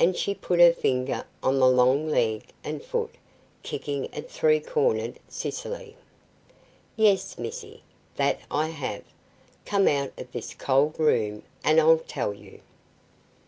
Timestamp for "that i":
8.16-8.70